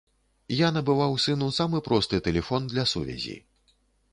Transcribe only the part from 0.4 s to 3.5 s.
Я набываў сыну самы просты тэлефон для сувязі.